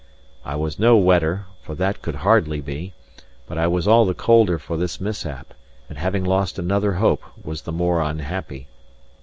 I 0.43 0.55
was 0.55 0.79
no 0.79 0.97
wetter 0.97 1.45
(for 1.61 1.75
that 1.75 2.01
could 2.01 2.15
hardly 2.15 2.59
be), 2.59 2.93
but 3.45 3.59
I 3.59 3.67
was 3.67 3.87
all 3.87 4.03
the 4.03 4.15
colder 4.15 4.57
for 4.57 4.75
this 4.75 4.99
mishap; 4.99 5.53
and 5.89 5.99
having 5.99 6.23
lost 6.23 6.57
another 6.57 6.93
hope 6.93 7.21
was 7.43 7.61
the 7.61 7.71
more 7.71 8.01
unhappy. 8.01 8.65